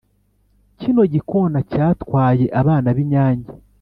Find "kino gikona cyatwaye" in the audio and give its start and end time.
0.79-2.45